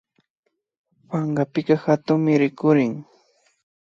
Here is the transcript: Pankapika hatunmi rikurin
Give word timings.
Pankapika 1.07 1.73
hatunmi 1.83 2.31
rikurin 2.41 2.91